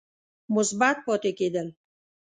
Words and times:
مثبت 0.55 0.97
پاتې 1.05 1.31
کېد 1.37 1.55
ل 1.65 1.67